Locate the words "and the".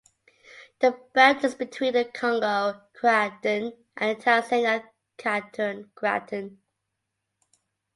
3.97-4.23